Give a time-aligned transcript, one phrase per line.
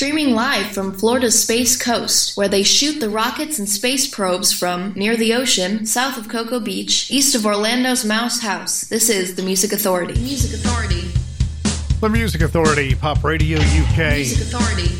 [0.00, 4.94] streaming live from Florida's Space Coast, where they shoot the rockets and space probes from
[4.94, 8.86] near the ocean, south of Cocoa Beach, east of Orlando's Mouse House.
[8.86, 10.18] This is the Music Authority.
[10.18, 11.10] Music Authority.
[12.00, 14.14] The Music Authority, Pop Radio UK.
[14.14, 14.98] Music Authority.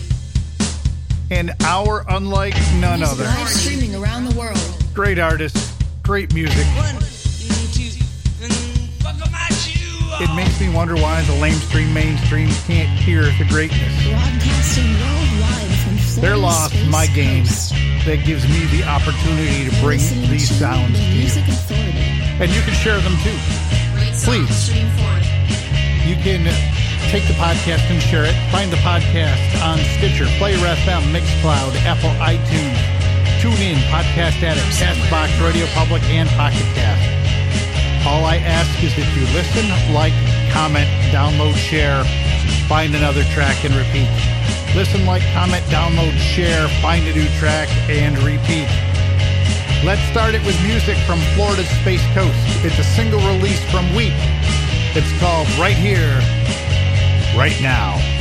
[1.30, 3.24] An hour unlike none other.
[3.24, 4.58] Live streaming around the world.
[4.92, 6.66] Great artists, great music.
[10.20, 13.88] It makes me wonder why the lamestream mainstreams can't hear the greatness.
[14.04, 17.46] Broadcasting worldwide They're lost Space my game.
[17.46, 17.72] Coast.
[18.04, 19.96] That gives me the opportunity to bring
[20.28, 21.24] these to sounds to you.
[22.36, 23.32] And you can share them too.
[23.96, 24.68] Great Please.
[26.04, 26.44] You can
[27.08, 28.36] take the podcast and share it.
[28.52, 32.76] Find the podcast on Stitcher, Player FM, Mixcloud, Apple iTunes,
[33.40, 37.19] TuneIn, Podcast Addict, Castbox, Radio Public, and Pocket Cast.
[38.06, 40.16] All I ask is that you listen, like,
[40.52, 42.02] comment, download, share,
[42.66, 44.08] find another track, and repeat.
[44.74, 48.68] Listen, like, comment, download, share, find a new track, and repeat.
[49.84, 52.36] Let's start it with music from Florida's Space Coast.
[52.64, 54.16] It's a single release from Weep.
[54.96, 56.16] It's called Right Here,
[57.36, 58.19] Right Now.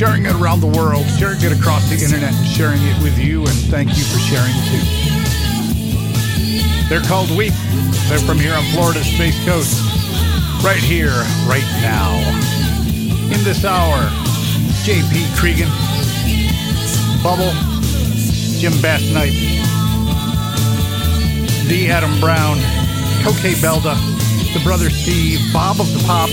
[0.00, 3.40] Sharing it around the world, sharing it across the internet, and sharing it with you.
[3.44, 4.80] And thank you for sharing too.
[6.88, 7.52] They're called Weep.
[8.08, 9.76] They're from here on Florida's Space Coast.
[10.64, 11.12] Right here,
[11.44, 12.16] right now.
[13.28, 14.08] In this hour,
[14.88, 15.68] JP Cregan,
[17.22, 17.52] Bubble,
[18.56, 19.36] Jim Basnight,
[21.68, 21.90] D.
[21.90, 22.56] Adam Brown,
[23.20, 24.00] Coque Belda,
[24.54, 26.30] the brother Steve, Bob of the Pop,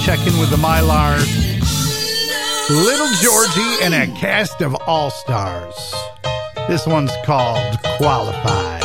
[0.00, 1.37] check in with the Mylars,
[2.70, 5.94] Little Georgie, and a cast of all stars.
[6.68, 8.77] This one's called Qualified.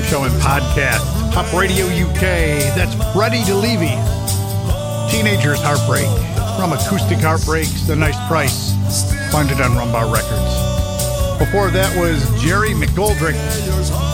[0.00, 1.04] Show and podcast.
[1.32, 2.20] Pop Radio UK.
[2.72, 3.92] That's Freddie DeLevy.
[5.10, 6.08] Teenagers Heartbreak.
[6.56, 8.72] From Acoustic Heartbreaks, The Nice Price.
[9.30, 11.38] Find it on Rumbar Records.
[11.38, 13.36] Before that was Jerry McGoldrick.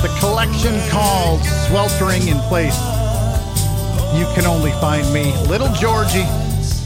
[0.02, 2.78] The collection called Sweltering in Place.
[4.18, 6.26] You can only find me, Little Georgie,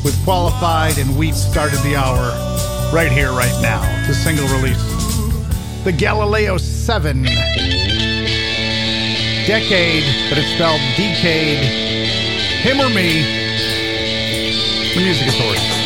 [0.05, 2.28] with Qualified and Weep started the hour
[2.92, 3.81] right here, right now.
[4.07, 4.83] The single release.
[5.85, 8.02] The Galileo 7.
[9.46, 11.64] Decade, but it's spelled Decayed.
[12.62, 13.22] Him or me.
[14.94, 15.82] The Music Authority.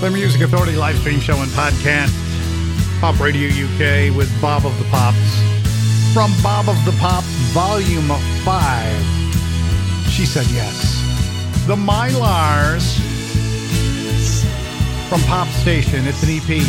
[0.00, 2.12] The Music Authority live stream show and podcast.
[3.00, 5.16] Pop Radio UK with Bob of the Pops.
[6.12, 8.10] From Bob of the Pops, Volume
[8.44, 10.10] 5.
[10.10, 11.02] She said yes.
[11.66, 12.98] The Mylars.
[15.08, 16.06] From Pop Station.
[16.06, 16.60] It's an EP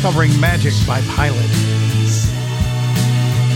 [0.00, 1.50] covering Magic by Pilot.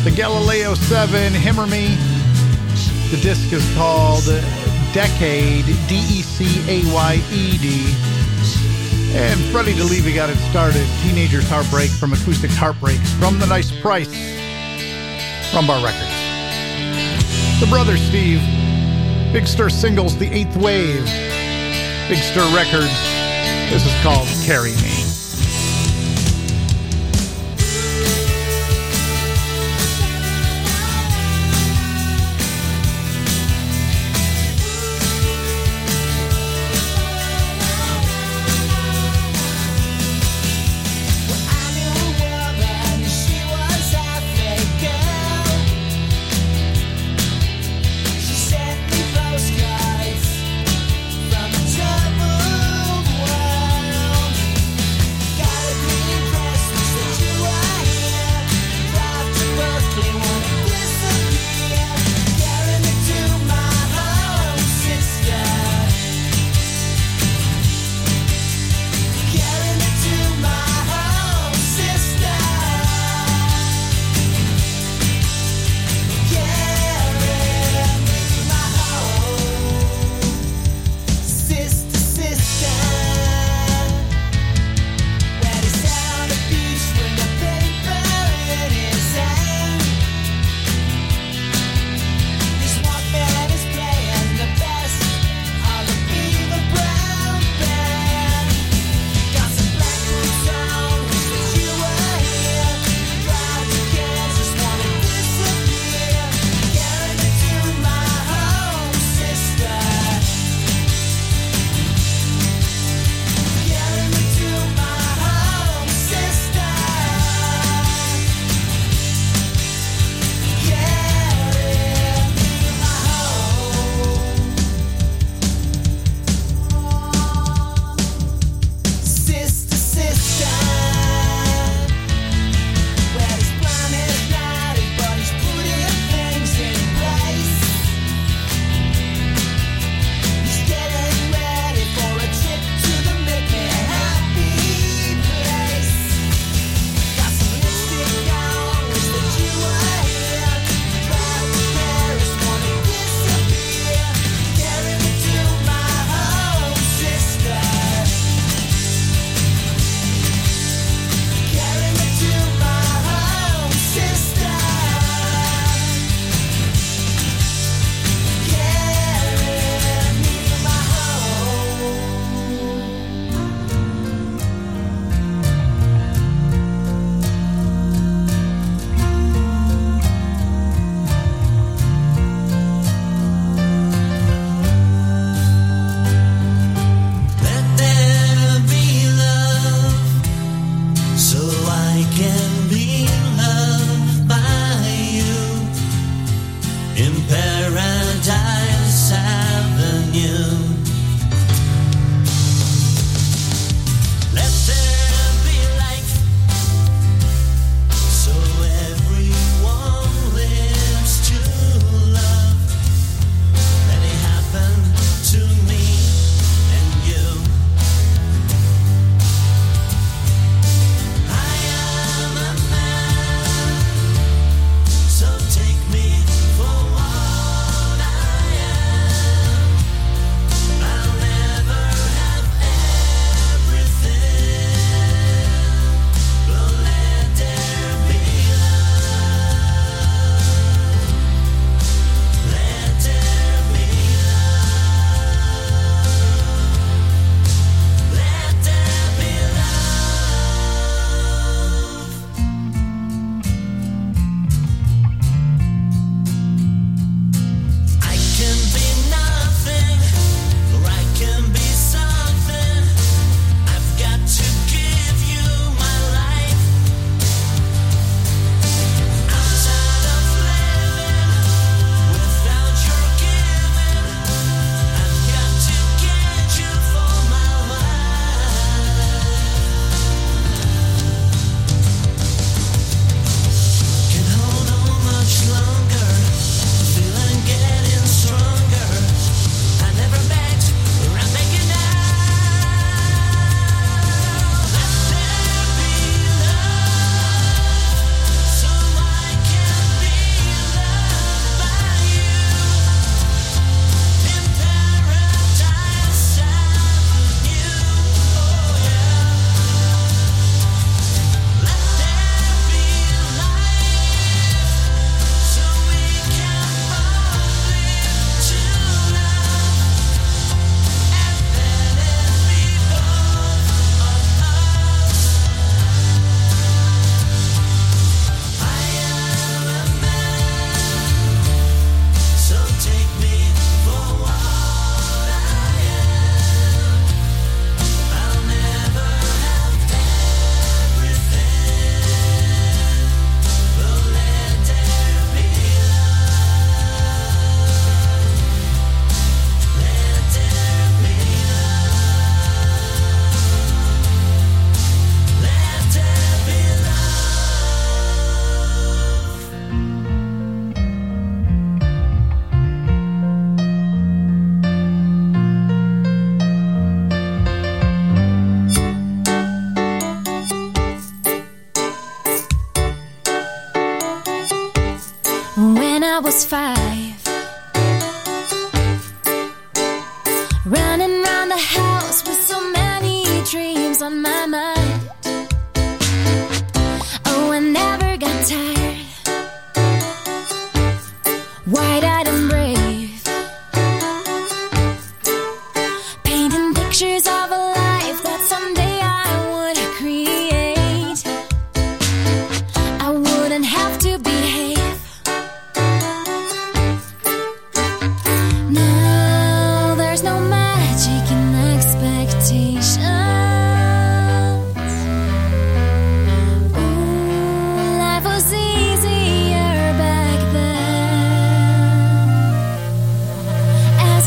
[0.04, 1.96] The Galileo 7, Him or Me.
[3.10, 4.26] The disc is called
[4.92, 8.11] Decade, D E C A Y E D.
[9.14, 10.86] And Freddie DeLevy got it started.
[11.02, 14.08] Teenager's Heartbreak from Acoustic Heartbreaks from The Nice Price
[15.52, 16.10] from Bar Records.
[17.60, 18.40] The Brother Steve.
[19.32, 21.04] Big Stir Singles, The Eighth Wave.
[22.08, 22.92] Big Stir Records.
[23.70, 24.91] This is called Carry Me.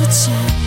[0.06, 0.65] 一切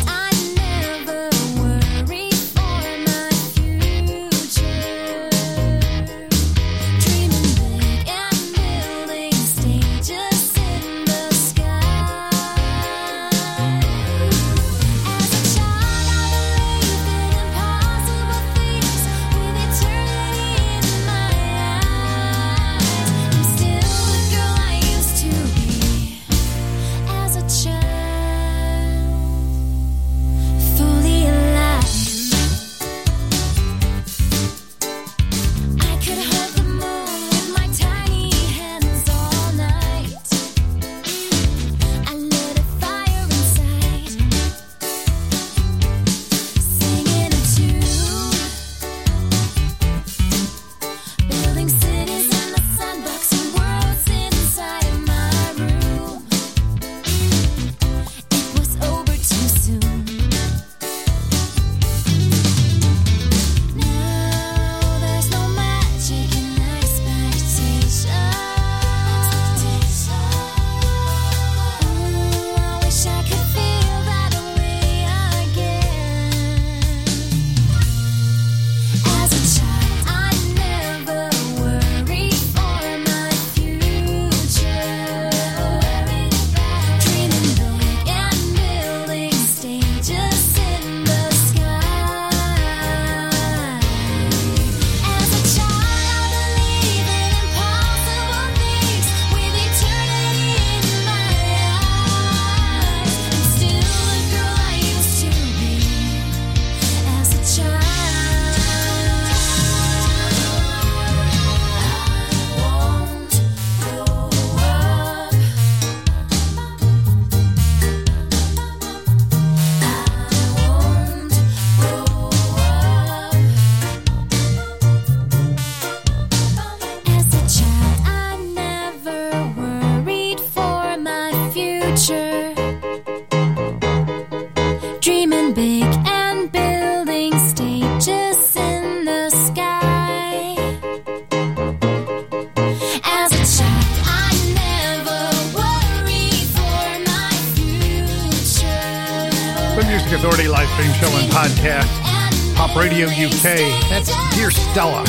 [153.28, 153.60] UK.
[153.92, 155.04] That's Dear Stella.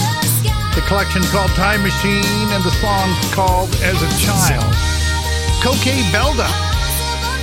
[0.76, 4.67] The collection called Time Machine and the song called As a Child.
[5.63, 6.47] Coke Belda.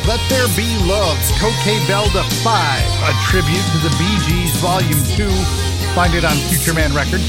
[0.06, 1.16] Let There Be Love.
[1.40, 1.56] Coke
[1.88, 2.52] Belda 5.
[3.08, 5.28] A tribute to the Bee Gees Volume 2.
[5.96, 7.24] Find it on Future Man Records.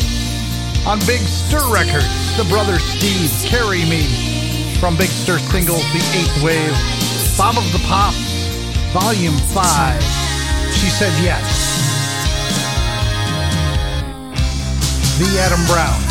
[0.85, 4.03] On Big Stir Records, the brother Steve, Carry Me.
[4.79, 6.75] From Big Stir Singles, The Eighth Wave.
[7.37, 8.47] Bob of the Pops,
[8.91, 10.03] Volume 5.
[10.73, 11.57] She said yes.
[15.18, 16.07] The Adam Brown.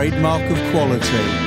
[0.00, 1.39] trademark of quality.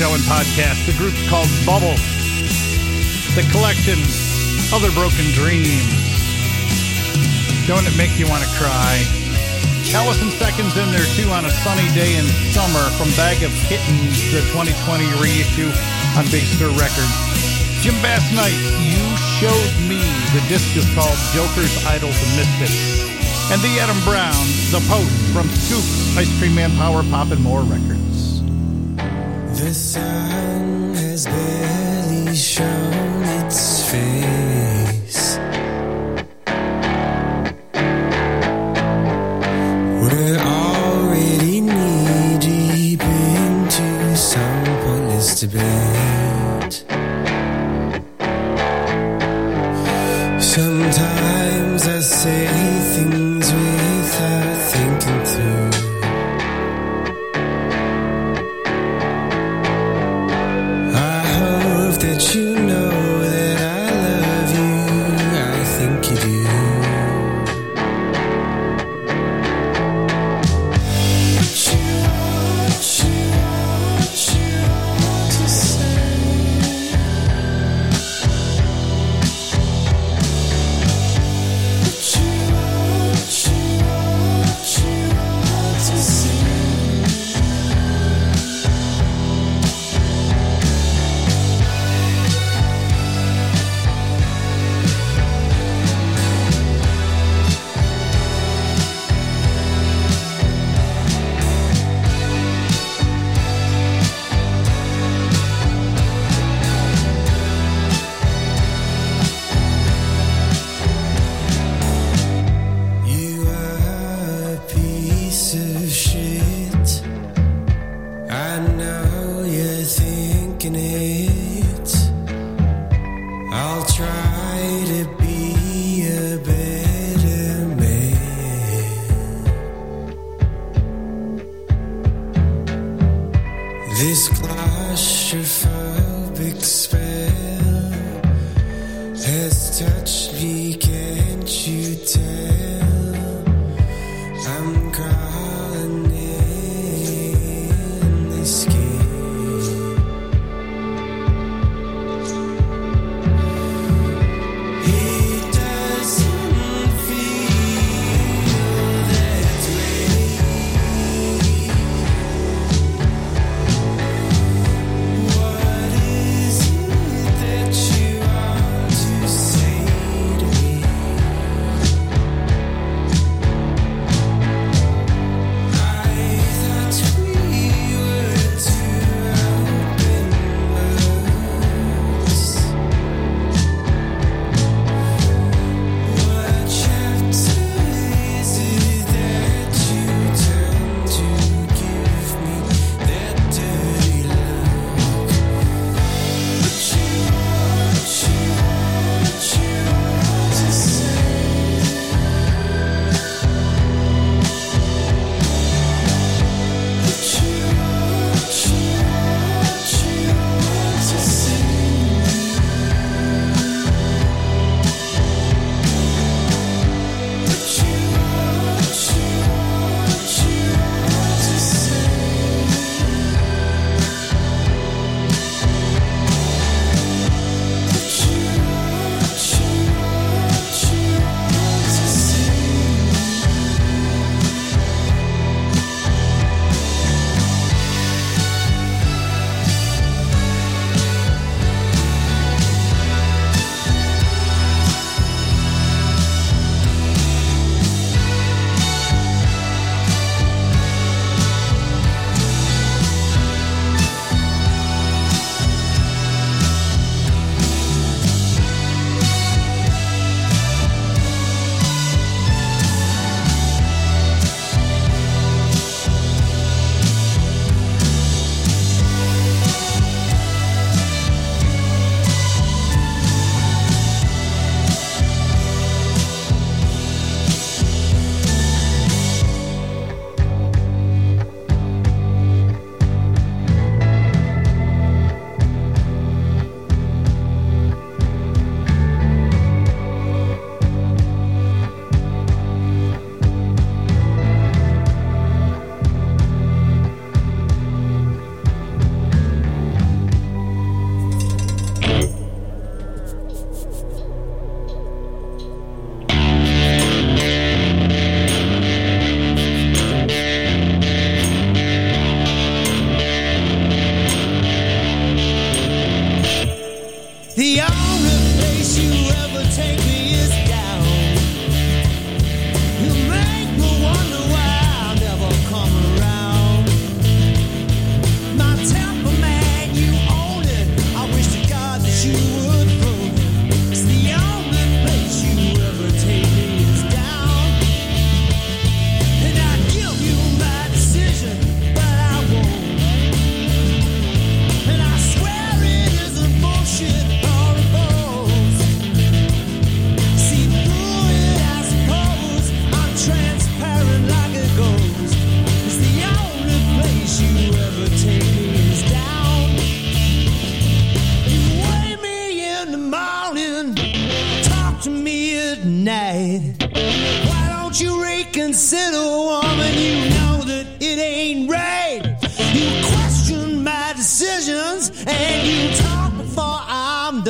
[0.00, 0.80] show and podcast.
[0.88, 1.92] The group's called Bubble.
[3.36, 4.00] The collection,
[4.72, 5.92] Other Broken Dreams.
[7.68, 9.04] Don't it make you want to cry?
[9.92, 12.24] Allison Seconds in there too on a sunny day in
[12.56, 15.68] summer from Bag of Kittens, the 2020 reissue
[16.16, 17.16] on Big Stir Records.
[17.84, 19.04] Jim Basnight, You
[19.36, 20.00] Showed Me.
[20.32, 23.04] The disc is called Jokers, Idols, and Misfits
[23.52, 25.84] and the Adam Brown, The Post from Scoop,
[26.16, 27.99] Ice Cream Man Power Pop and More Records.
[29.60, 30.89] The sun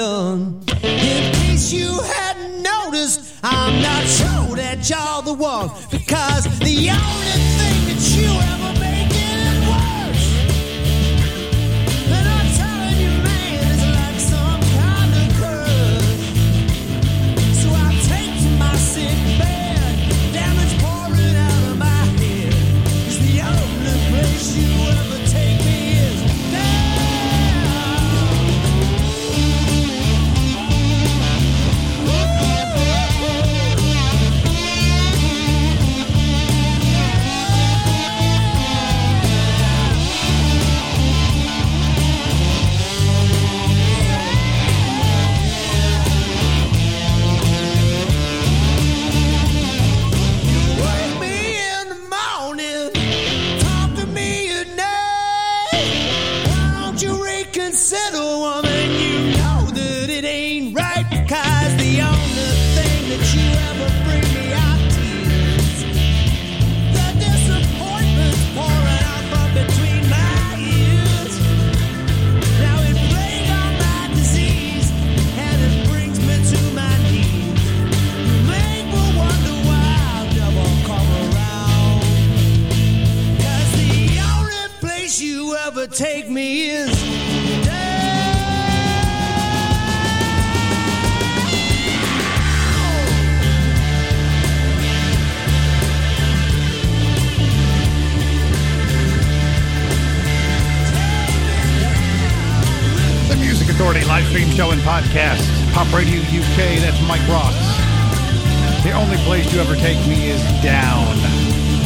[0.01, 0.63] done.
[0.83, 7.41] In case you hadn't noticed, I'm not sure that you're the one because the only
[7.59, 8.50] thing that you
[85.93, 86.91] take me is
[103.29, 105.43] The Music Authority live stream show and podcast.
[105.73, 107.55] Pop Radio UK, that's Mike Ross.
[108.85, 111.17] The only place you ever take me is down.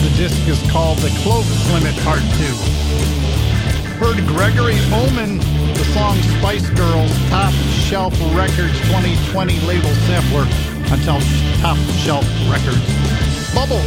[0.02, 3.33] The disc is called The Clovis Limit Part 2.
[3.98, 7.54] Heard Gregory Oman, the song Spice Girls Top
[7.86, 10.42] Shelf Records 2020 label sampler
[10.90, 12.82] on Top Shelf Records.
[13.54, 13.80] Bubble,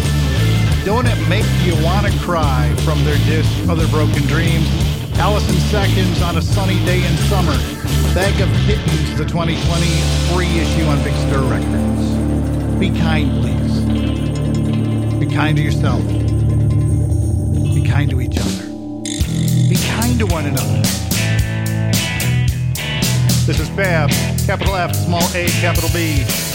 [0.85, 4.65] don't it make you want to cry from their disc Other Broken Dreams?
[5.19, 7.57] Allison Seconds on a sunny day in summer.
[8.15, 9.57] Bag of Kittens, the 2020
[10.31, 12.79] free issue on Big Stir Records.
[12.79, 15.19] Be kind, please.
[15.19, 16.01] Be kind to yourself.
[17.75, 18.66] Be kind to each other.
[20.17, 20.81] To one another.
[23.45, 24.09] This is Fab,
[24.47, 26.46] capital F, small a, capital B.